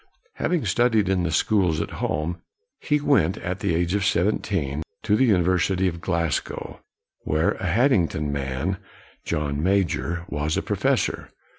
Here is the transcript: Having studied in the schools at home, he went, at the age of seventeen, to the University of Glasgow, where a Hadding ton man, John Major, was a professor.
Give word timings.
Having 0.37 0.65
studied 0.65 1.07
in 1.09 1.21
the 1.21 1.29
schools 1.29 1.79
at 1.79 1.91
home, 2.01 2.41
he 2.79 2.99
went, 2.99 3.37
at 3.37 3.59
the 3.59 3.75
age 3.75 3.93
of 3.93 4.03
seventeen, 4.03 4.81
to 5.03 5.15
the 5.15 5.25
University 5.25 5.87
of 5.87 6.01
Glasgow, 6.01 6.79
where 7.19 7.51
a 7.51 7.67
Hadding 7.67 8.09
ton 8.09 8.31
man, 8.31 8.77
John 9.23 9.61
Major, 9.61 10.25
was 10.27 10.57
a 10.57 10.63
professor. 10.63 11.29